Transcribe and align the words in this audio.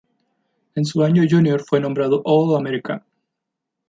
En 0.73 0.83
su 0.83 1.03
año 1.03 1.21
junior 1.29 1.61
fue 1.63 1.79
nombrado 1.79 2.23
All-America. 2.25 3.05